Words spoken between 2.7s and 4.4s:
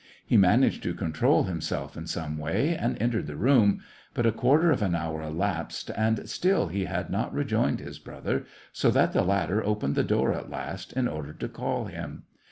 and entered the room; but a